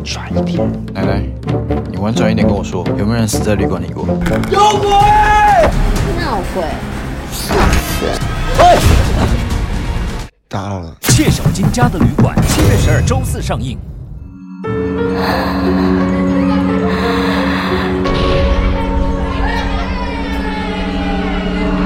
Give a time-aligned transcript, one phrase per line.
[0.00, 0.58] 拽一点。
[0.94, 1.22] 来来，
[1.90, 4.06] 你婉转一点跟我说，有没有人死在旅馆里过？
[4.50, 4.90] 有鬼
[6.18, 6.64] 闹鬼，
[10.48, 10.96] 打扰了。
[11.02, 13.78] 谢小金家的旅馆七月十二周四上映。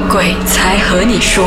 [0.09, 1.45] 鬼才和你说，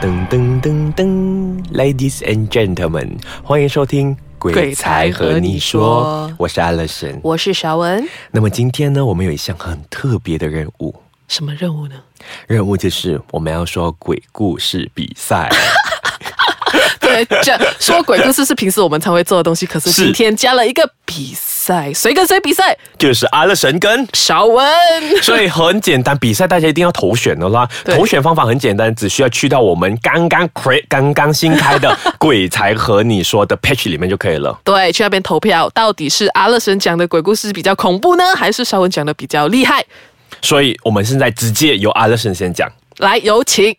[0.00, 7.20] 噔噔噔噔，Ladies and gentlemen，欢迎收听《鬼才和你说》，我是阿乐神。
[7.22, 8.02] 我是小文。
[8.30, 10.94] 那么今天呢，我们有一项很特别的任务，
[11.28, 11.96] 什么任务呢？
[12.46, 15.50] 任务就是我们要说鬼故事比赛。
[17.00, 21.49] 对，这说鬼故事是平时我们常会做的东西，可是是今天加了一个比赛，
[21.94, 22.76] 谁跟谁比赛？
[22.98, 24.06] 就是阿乐神跟。
[24.14, 24.66] 小文。
[25.22, 27.68] 所以很简单，比赛大家一定要投选的啦。
[27.84, 34.58] 投选方法很简单，只需要去到我们刚刚 create 刚刚新开的《鬼才和你说》的 page 里面就可以了。
[34.64, 39.84] 对，去那边投票，到底是阿乐神讲的鬼故事比较恐怖呢，还是小文讲的比较厉害？
[40.40, 42.70] 所以我们现在直接由阿乐神先讲。
[42.98, 43.76] 来，有请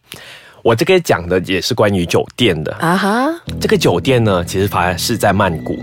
[0.63, 2.71] 我这个讲的也是关于酒店的。
[2.73, 3.27] 啊哈！
[3.59, 5.79] 这个酒店呢，其实反而是在曼谷，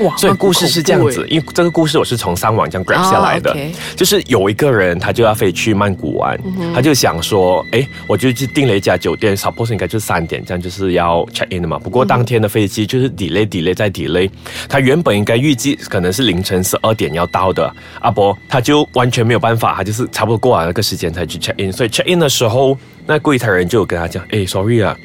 [0.00, 1.26] 哇所以故事是这样子。
[1.28, 3.56] 因为这个故事我是从上网这样 grab 下来的，
[3.94, 6.38] 就是有一个人他就要飞去曼谷玩，
[6.74, 11.78] 他就想说，哎，我就去订了一家酒店，suppose 应该就是三点这样就是要 check in 的嘛。
[11.78, 14.28] 不过当天的飞机就是 delay delay 再 delay，
[14.68, 24.96] 他原本应该预计可能是凌晨十二点要到的，阿伯他就完全没有办法，他就是差不多过完那个时间才去 check in，所以 check in 的时候，那柜台人就有跟他讲，哎，sorry 啊。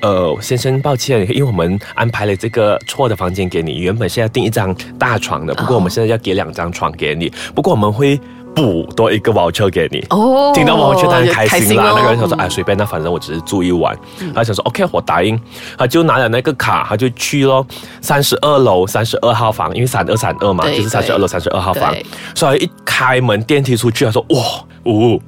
[0.00, 8.18] 呃，先生，抱歉，因为我们安排了这个错的房间给你，原本是要订一张大床的，不过我们现在要给两张床给你，不过我们会
[8.54, 10.04] 补多一个 voucher 给你。
[10.10, 11.90] 哦听到 voucher 当然开心啦。
[11.90, 13.96] 哦那个人想说，哎，随便，那反正我只是住一晚。
[14.34, 15.40] 他想说，OK，我答应。
[15.78, 17.64] 他就拿了那个卡，他就去咯，
[18.00, 21.94] 三十二楼三十二号房，因为三二三二嘛，就是三十二楼三十二号房。
[22.34, 24.42] 所以一开门电梯出去，他说，哇，
[24.84, 25.20] 哦，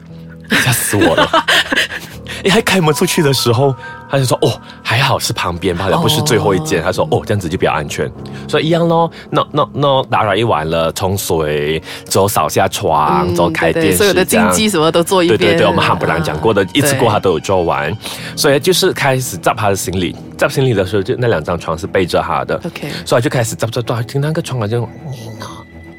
[0.51, 1.29] 吓死我了。
[2.43, 3.73] 一开门出去的时候，
[4.13, 6.83] 他就说：“哦，还好是旁边罢了，不是最后一间。
[6.83, 8.13] 他说：“哦，这样子就比较安全。”
[8.47, 15.39] 所以一样咯，那那那打扰一晚了，冲水，之后扫下床，之后开电视，嗯对对所有的禁忌什么都做一遍。
[15.39, 17.91] 对对对，我们汉不兰讲过的，啊一次过他都有做完，
[18.37, 22.57] 所以就是开始 zap 他的行李，zap 行李的时候，就那两张床是背着他的。
[22.57, 24.87] OK 所以就开始 zap zap zap，听那个床好像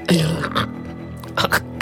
[0.07, 0.25] 哎呀，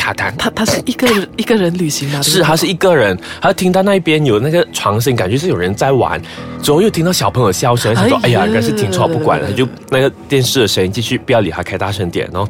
[0.02, 0.34] 卡痰。
[0.38, 2.22] 他他是一个人 一个人旅行吗？
[2.24, 6.20] 是，他是一个人，他听到那边有那个床声，感觉是有人在玩，
[6.62, 12.28] 之后又听到小朋友笑声，他说：“哎哎呀呀，应该是听错，不管了。”他就那个电视的声音继续不要理他，开大声点。
[12.34, 12.50] 然后，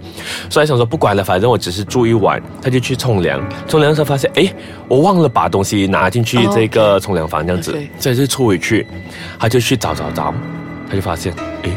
[0.49, 3.41] 所以想说不管了，反正我只是住一晚，他就去冲凉。
[3.67, 4.53] 冲凉的时候发现，哎，
[4.87, 8.87] 我忘了把东西拿进去哦这个冲凉房，这样子以就出回去，
[9.37, 10.33] 他就去找找找，
[10.87, 11.33] 他就发现，
[11.63, 11.69] 哎，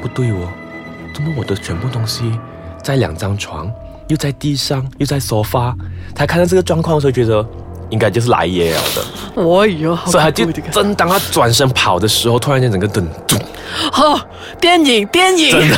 [0.00, 0.48] 不对哦，
[1.14, 2.32] 怎么我的全部东西
[2.82, 3.70] 在两张床，
[4.08, 5.74] 又在地上，又在沙发。
[6.14, 7.44] 他看到这个状况的时候，觉得
[7.90, 9.42] 应该就是来也了的，
[10.06, 13.38] 所以他就正当他转身跑的时候，突然间整个灯咚，
[13.94, 14.20] 哦，
[14.60, 15.76] 电影电影，真的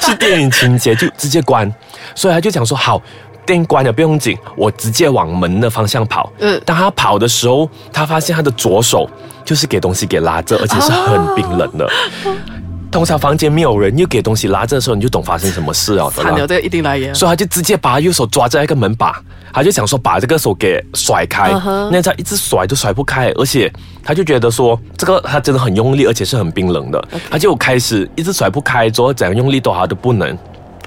[0.00, 1.72] 是电影情节，就直接关。
[2.14, 3.00] 所以他就讲说好。
[3.44, 6.32] 电关了不用紧，我直接往门的方向跑。
[6.38, 9.10] 嗯当他跑的时候，他发现他的左手
[9.44, 11.90] 就是给东西给拉着，而且是很冰冷的。
[12.92, 16.46] 通常房间没有人，又给东西拉着的时候，你就懂发生什么事了的啦惨了，。
[16.46, 17.12] 这个一定来也。
[17.14, 19.18] 所以他就直接把他右手抓在一个门把，
[19.50, 21.50] 他就想说把这个手给甩开
[21.90, 23.72] 那他一直甩都甩不开，而且
[24.04, 30.36] 他就觉得说这个他真的很用力，而且是很冰冷的他就开始一直甩不开，之后怎样用力都好都不能。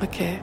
[0.03, 0.37] OK，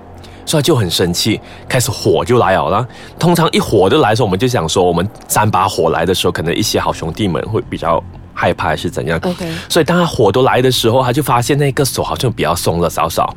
[0.45, 2.89] 所以他就很生气，开始火就来了啦。
[3.21, 8.03] 通常一火就来的时候，我们就想说，我们三把火来的时候，可能一些好兄弟们会比较
[8.35, 13.35] 害怕，还是怎样 OK 所以当他火都来的时候，他就发现那个手好像比较松了少少，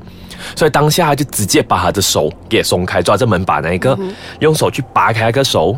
[0.56, 3.98] 所以当下他就直接把他的手给松开，抓着门把那一个，
[4.40, 5.76] 用手去拔开那个手。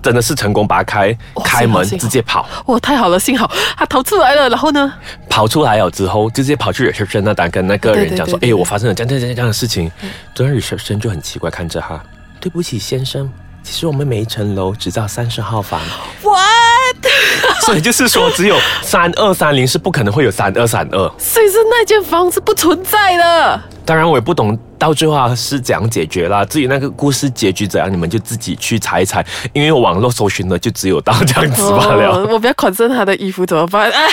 [0.00, 4.48] 真的是成功拔开，哇开门直接跑，哇，太好了，幸好他逃出来了。
[4.48, 4.92] 然后呢？
[5.28, 9.90] 跑出来了之后，就直接跑去 reception 那单跟那个人讲说：“哎，我发生了这样这样这样的事情。”
[10.36, 12.00] 昨天 reception 就很奇怪看着他，
[12.38, 13.28] 对不起先生，
[13.64, 15.80] 其实我们每一层楼只到三十号房
[16.22, 16.67] ，What？
[17.66, 20.98] 所以就是说只有三二三零是不可能会有三二三二。
[21.18, 23.60] 所以是那间房是不存在的。
[23.84, 32.10] 当然我也不懂到最后啊是怎样解决啦，至于那个故事结局怎样，你们就自己去猜一猜，因为网络搜寻的就只有到这样子罢了。
[32.10, 33.90] 哦我比较款身他的衣服怎么办？
[33.90, 34.06] 哎，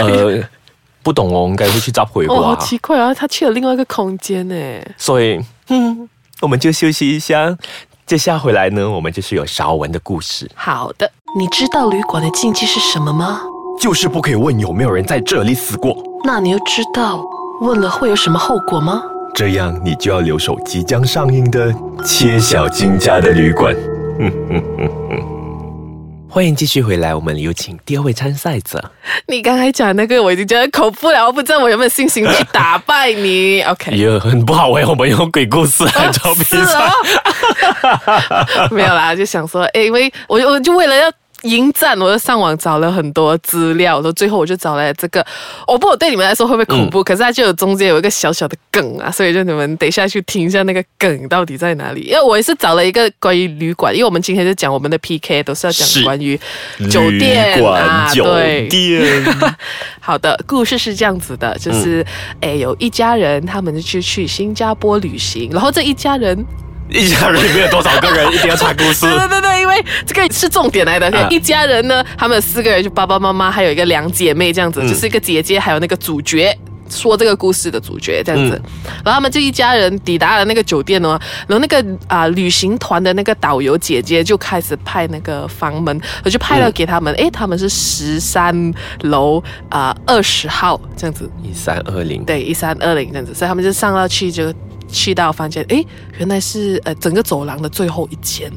[0.00, 0.42] 呃，
[1.02, 2.56] 不懂哦，应该会去找回哦，好。
[2.56, 4.54] 奇怪啊，他去了另外一个空间呢。
[4.98, 6.08] 所以，嗯，
[6.40, 7.56] 我们就休息一下。
[8.06, 13.40] 接下回来呢，我们就是有韶文的故事，好的，你知道旅馆的禁忌是什么吗？
[13.80, 15.96] 就是不可以问有没有人在这里死过。
[16.22, 17.24] 那你又知道
[17.62, 19.02] 问了会有什么后果吗？
[19.34, 21.72] 这样你就要留守即将上映的
[22.04, 23.74] 《切小金家的旅馆》。
[26.34, 28.90] 欢迎继续回来，我们有请第二位参赛者。
[29.28, 33.62] 你刚才讲那个，我已经觉得口不了，我不知道我有没有信心去打败你。
[33.70, 36.90] OK，也很不好哎，我们用鬼故事来做比赛。
[38.72, 41.08] 没有啦，就想说，哎，因为我我就为了要。
[41.44, 45.24] 迎战，我就上网找了很多资料，然后最后我就找来这个。
[45.66, 47.02] 我不，我对你们来说会不会恐怖？
[47.04, 52.02] 可是它就有中间有一个小小的梗啊，所以就你们等一下去听一下那个梗到底在哪里。
[52.02, 56.38] 因为我也是找了一个关于旅馆，因为我们今天就讲我们的 PK 都是要讲关于
[56.90, 58.24] 酒店啊，酒
[58.68, 59.24] 店。
[60.00, 62.04] 好的，故事是这样子的，就是
[62.40, 66.44] 哎，有一家人，他们就去新加坡旅行，然后这一家人。
[67.00, 68.32] 一家人里面有多少个人？
[68.32, 69.00] 一定要查故事。
[69.00, 71.10] 对对对，因为这个是重点来的。
[71.28, 76.56] 一家人呢，他们四个人就爸爸妈妈，还有一个两姐妹这样子，就是一个姐姐，还有那个主角
[76.88, 78.60] 说这个故事的主角这样子。
[79.04, 81.18] 然后他们这一家人抵达了那个酒店呢，
[81.48, 87.12] 然后那个啊旅行团的那个导游姐姐就开始派那个房门，我就派了给他们。
[87.14, 91.28] 哎，他们是十三楼啊二十号这样子。
[91.42, 92.24] 一三二零。
[92.24, 94.54] 对，一三二零这样子，所以他们就上到去就。
[94.88, 95.84] 去到房间，哎，
[96.18, 98.50] 原来是呃整个走廊的最后一间，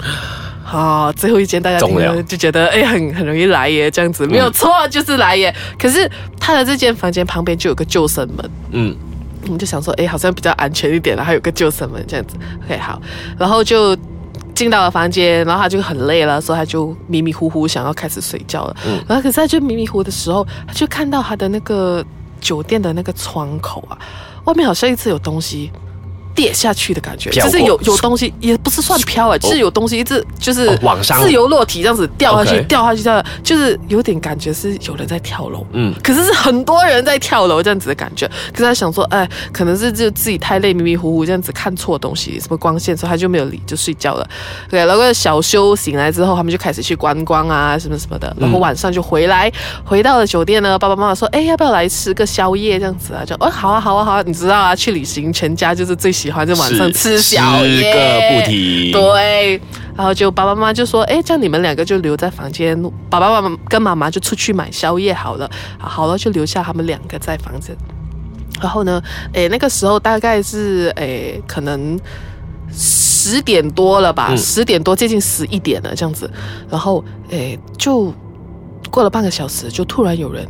[0.64, 4.26] 好，最后一间大家听了就觉得哎很很容易来耶，这样子。
[4.26, 5.54] 没有错，就是来耶。
[5.78, 6.10] 可是
[6.40, 8.96] 他的这间房间旁边就有个救生门，嗯，
[9.44, 12.36] 我们就想说，哎，好像比较安全一点了，还有个救生门这样子。
[12.64, 13.00] OK，好，
[13.38, 13.96] 然后就
[14.54, 18.76] 进到了房间，然后他就很累了，所以他就迷迷糊糊想要开始睡觉了。
[18.86, 22.04] 嗯，然后可是他就迷迷糊的时候，他就看到他的那个
[22.44, 23.98] 酒店的那个窗口啊。
[24.44, 25.72] 外面好像一直有东西
[26.34, 38.26] 跌下去的感觉，就是有有东西，也不是算飘啊，就是有东西一直就是往上自由落体这样子掉下去，掉下去掉，就是有点感觉是有人在跳楼，嗯，可是是很多人在跳楼这样子的感觉。
[38.52, 44.28] 可是他想说，哎，可能是就自己太累，迷迷糊糊这样子看错东西，什么光线，所以他就没有理，就睡觉了。
[44.68, 48.34] 对，然后小修醒来之后，他们就开始去观光啊，什么什么的。
[48.38, 49.50] 然后晚上就回来，
[49.84, 53.24] 回到了酒店呢，爸爸妈妈说，哎，要不要来吃个宵夜这样子啊？
[53.24, 56.90] 就，哦，好啊，好啊，好啊，你知道啊，去旅行全家就是最喜欢在晚上。
[56.90, 58.90] 吃宵夜，个不提。
[58.90, 59.60] 对，
[59.94, 62.80] 然后就爸爸妈妈就说：“哎，这样你们两个就留在房间，
[63.10, 65.50] 爸爸妈妈跟妈妈就出去买宵夜好了。
[65.78, 67.76] 好了，就留下他们两个在房间。
[68.58, 69.02] 然后呢，
[69.34, 72.00] 哎，那个时候大概是哎，可能
[72.72, 76.30] 十点多了吧，十点多接近十一点了这样子。
[76.70, 78.10] 然后哎，就
[78.90, 80.48] 过了半个小时，就突然有人。”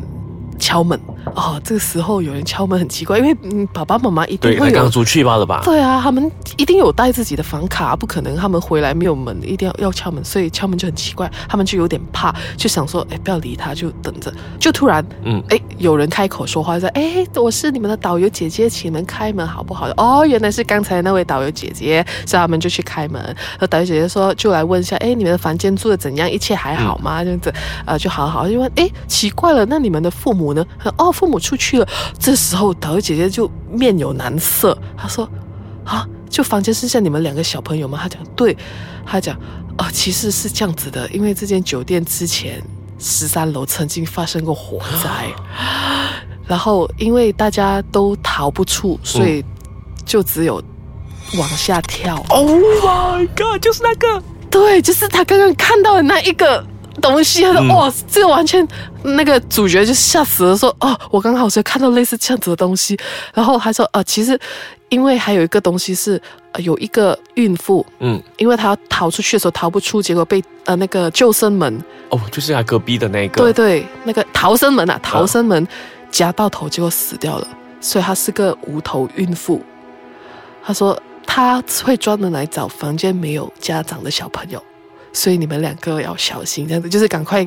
[0.65, 0.99] 敲门
[1.35, 5.61] 哦，这个时候有人敲门很奇怪，因为嗯，爸爸妈妈一定会刚出去吧了吧？
[5.63, 14.33] 对啊，他们一定有带自己的房卡，不可能他们回来没有门，一定要要敲门，所以敲门就很奇怪，他们就有点怕，就想说，哎，不要理他，就等着。
[14.59, 19.87] 就突然，嗯，哎，有人开口说话说，哎，我是你们的导游姐姐，请你们开门好不好？
[19.99, 23.37] 哦，原来是刚才那位导游姐姐，所以他们就去开门。
[23.61, 26.31] 那导游姐姐说，就来问一下，哎，你们的房间住的怎样？
[26.31, 27.23] 一切还好吗？
[27.23, 27.53] 这样子，
[27.85, 30.54] 呃，就好好就问，哎，奇怪了，那你们的父母？
[30.55, 30.65] 呢？
[30.97, 31.89] 哦，父母出去了。
[32.19, 35.29] 这时候导游姐姐就面有难色，她说
[35.85, 38.57] ：“啊，就房间剩下你们两个小朋友吗？”她讲：“对。”
[39.05, 39.37] 她讲
[39.77, 42.63] ：“哦，其实是这样子的，因为这间酒店之前
[42.99, 45.29] 十三楼曾经发生过火灾，
[46.49, 49.45] 然后因为大家都逃不出，所以
[50.07, 50.63] 就只有
[51.37, 52.25] 往下跳。
[52.29, 53.61] Oh my god！
[53.61, 56.67] 就是那个，对，就是他刚刚看到的那一个。”
[57.01, 58.67] 东西，他说：“哇，这个完全
[59.03, 62.99] 那个主角就吓死了，说哦，我刚好是看到类似这样子的东西。”
[63.35, 64.39] 然后还说：“呃，其实
[64.89, 66.21] 因为还有一个东西是
[66.53, 75.67] 呃有一个孕妇，嗯，因为她逃出去的时候逃不出，结果被呃那个救生门哦，就是他隔壁的那个，对对，那个逃生门啊，逃生门
[76.11, 77.49] 夹到头，结果死掉了，
[77.81, 79.61] 所以她是个无头孕妇。”
[80.67, 84.63] 他说：“他会专门来找房间没有家长的小朋友。”
[85.15, 87.43] 所以你们两个要小心，这样子就是赶快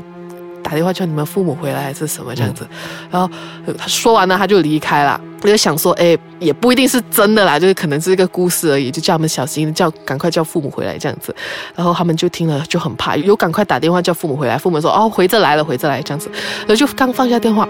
[0.64, 2.68] 打电话叫你们父母回来，还是什么这样子。
[3.12, 3.30] 然后
[3.78, 5.22] 他说完了，他就离开了。
[5.42, 11.36] 我就想说，哎，也不一定是真的啦，就是可能是一个故事而已，就叫他们小心，叫赶快叫父母回来这样子。
[11.76, 14.58] 然后他们就听了就很怕，有赶快打电话叫父母回来。
[14.58, 16.32] 父母说，哦，回这来了，回这来这样子。
[16.62, 17.68] 然后就刚放下电话，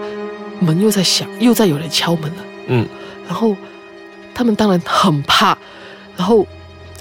[0.60, 2.42] 门又在响，又在有人敲门了。
[2.68, 2.88] 嗯，
[3.26, 3.54] 然后
[4.34, 5.58] 他们当然很怕，
[6.16, 6.46] 然后。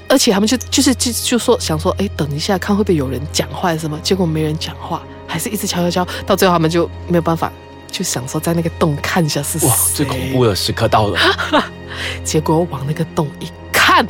[0.10, 4.00] 而且他们就就是就就说想说，哎，等一下看会不会有人讲话什么？
[4.02, 7.52] 结果没人讲话，还是一直敲敲敲，到最后他们就没有办法，
[7.92, 9.68] 就想说在那个洞看一下是谁。
[9.68, 11.20] 哇，最恐怖的时刻到了！
[12.24, 14.08] 结果往那个洞一看，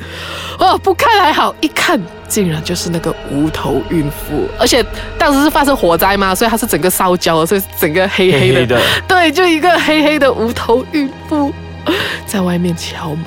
[0.60, 4.86] 哦，不看还好，一看竟然就是那个无头孕妇，而且
[5.18, 11.52] 当时是发生火灾嘛，所以它是整个烧焦了，所以整个黑黑的，黑黑的 对，就一个黑黑的无头孕妇
[12.26, 13.26] 在外面敲门，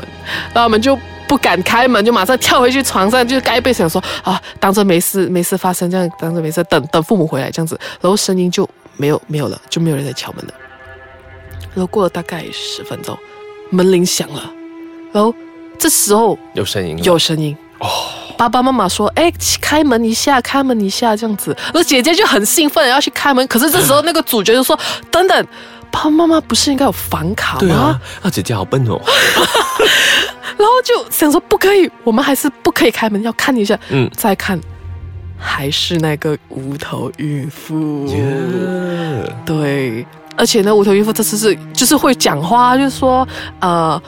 [0.52, 0.96] 然后我们就。
[1.30, 10.52] 不敢开门，就马上跳回去床上，就盖被想说啊，当着没事没事发生，这样当着没事，等等父母回来这样子，然后声音就没有没有了，就没有人在敲门了。
[11.72, 13.16] 然后过了大概十分钟，
[13.70, 14.52] 门铃响了，
[15.12, 15.32] 然后
[15.78, 17.86] 这时候有声音，有声音哦，
[18.36, 24.76] 爸爸妈妈说：“哎，开门一下，开门一下，这样子。”然后姐姐就很兴奋要去开门，可是这时候那个主角就说
[25.12, 25.46] ：“等等，
[25.90, 29.00] 爸爸妈妈不是应该有房卡吗？”对啊，啊姐姐好笨哦，
[30.56, 34.04] 然后就想说不可以，我们还是不可以开门，要看一下，嗯。
[34.04, 34.60] 嗯，再看，
[35.38, 38.06] 还是那个无头孕妇
[39.46, 40.06] 对，
[40.36, 43.26] 而且呢，无头孕妇这次是就是会讲话，就是说
[43.60, 44.00] 呃，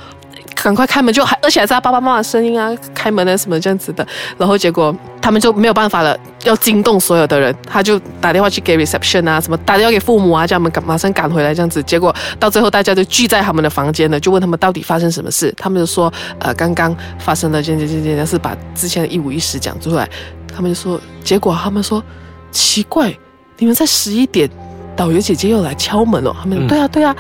[0.54, 4.06] 赶快开门，就还而且还是他爸爸妈妈的声音啊，开门啊什么这样子的。
[4.38, 11.82] 然后结果他们就没有办法了，要惊动所有的人，他就打电话去给 reception 啊，什么打电话给父母啊，叫他们赶马上赶回来这样子。
[11.82, 20.09] 结果到最后大家都聚在他们的房间了，就问他们到底发生什么事，他们就说呃刚刚发生了这件这件这件，是把之前的一五一十讲出来。
[20.54, 22.02] 他们就说，结果他们说
[22.50, 23.11] 奇怪，
[23.56, 24.47] 你们在十一点，
[24.94, 26.37] 导游姐姐又来敲门了。
[26.38, 27.16] 他们对啊对啊，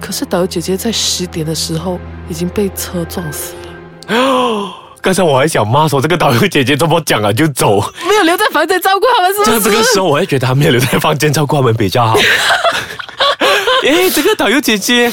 [0.00, 3.54] 可是导游姐姐在十点的时候已经被车撞死
[4.08, 9.60] 了， 刚才我还想骂说这个导游姐姐怎么讲了就走，没有留在房间照顾他们，是不是？
[9.60, 12.16] 这个时候我会觉得他没有留在房间照顾他们比较好。
[13.84, 15.10] 诶，这个导游姐姐，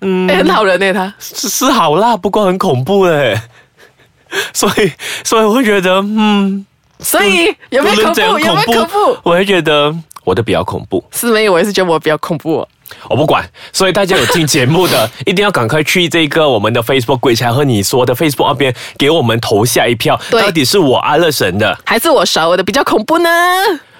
[0.00, 3.40] 嗯，哎很好人呢，她是是好啦，不过很恐怖嘞。
[4.52, 4.92] 所以，
[5.24, 6.64] 所以我会觉得，嗯，
[7.00, 8.20] 所以有没有恐怖？
[8.38, 9.18] 有没有恐怖？
[9.22, 9.94] 我会觉得
[10.24, 11.02] 我的比较恐怖。
[11.12, 12.68] 是没有，我也是觉得我比较恐怖、哦。
[13.08, 23.28] 我不管，所以大家有听节目的， 一定要赶快去这个我们的 Facebook 鬼才和你说的 Facebook 那边给我们投下一票，对到底是我阿乐神的，还是我熟的比较恐怖呢？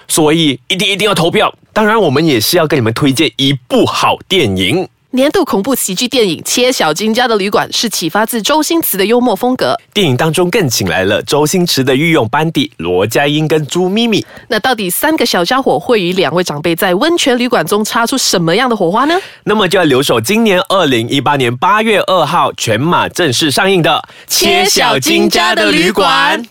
[0.07, 1.53] 所以一定一定要投票。
[1.73, 4.87] 当然，我们也是要跟你们推荐一部好电影。
[5.13, 9.77] 年度恐怖喜剧电影《切小金家的旅馆》是启发自周星驰的幽默风格。
[9.93, 14.25] 电影当中更请来了周星驰的御用班底罗家英跟朱咪咪。
[14.47, 19.13] 那到底三个小家伙会与两位长辈在温泉旅馆中擦出什么样的火花呢？
[19.43, 24.01] 那么就要留守今年二零一八年八月二号全马正式上映的
[24.33, 26.41] 《切小金家的旅馆》。